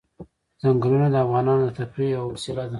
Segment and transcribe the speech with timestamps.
[0.61, 2.69] ځنګلونه د افغانانو د تفریح یوه وسیله ده.